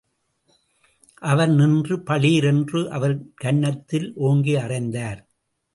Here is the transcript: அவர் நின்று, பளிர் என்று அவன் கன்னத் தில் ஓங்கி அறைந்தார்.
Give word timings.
அவர் 1.21 1.49
நின்று, 1.49 2.03
பளிர் 2.03 2.43
என்று 2.43 2.91
அவன் 2.91 3.33
கன்னத் 3.35 3.87
தில் 3.87 4.13
ஓங்கி 4.15 4.55
அறைந்தார். 4.55 5.21